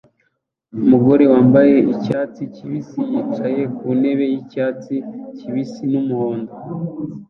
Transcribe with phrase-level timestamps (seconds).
[0.83, 4.95] Umugore wambaye icyatsi kibisi yicaye ku ntebe yicyatsi
[5.37, 6.51] kibisi n'umuhondo